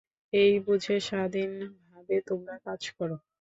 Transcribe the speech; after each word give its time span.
এই 0.33 0.53
বুঝে 0.65 0.95
স্বাধীনভাবে 1.07 2.15
তোমরা 2.29 2.55
কাজ 2.65 2.81
কর। 2.95 3.09